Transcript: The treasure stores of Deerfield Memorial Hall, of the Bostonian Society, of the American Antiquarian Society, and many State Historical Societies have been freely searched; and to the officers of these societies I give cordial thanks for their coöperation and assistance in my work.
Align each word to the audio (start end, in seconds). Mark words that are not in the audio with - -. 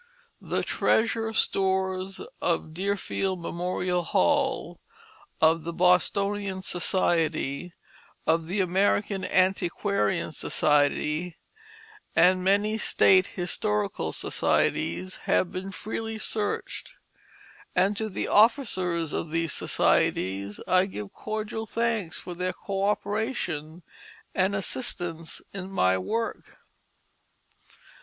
The 0.41 0.63
treasure 0.63 1.31
stores 1.31 2.19
of 2.41 2.73
Deerfield 2.73 3.39
Memorial 3.39 4.01
Hall, 4.01 4.79
of 5.39 5.63
the 5.63 5.73
Bostonian 5.73 6.63
Society, 6.63 7.75
of 8.25 8.47
the 8.47 8.61
American 8.61 9.23
Antiquarian 9.23 10.31
Society, 10.31 11.37
and 12.15 12.43
many 12.43 12.79
State 12.79 13.27
Historical 13.37 14.11
Societies 14.11 15.17
have 15.25 15.51
been 15.51 15.71
freely 15.71 16.17
searched; 16.17 16.93
and 17.75 17.95
to 17.95 18.09
the 18.09 18.27
officers 18.27 19.13
of 19.13 19.29
these 19.29 19.53
societies 19.53 20.59
I 20.67 20.87
give 20.87 21.13
cordial 21.13 21.67
thanks 21.67 22.17
for 22.19 22.33
their 22.33 22.53
coöperation 22.53 23.83
and 24.33 24.55
assistance 24.55 25.43
in 25.53 25.69
my 25.69 25.95
work. 25.99 26.57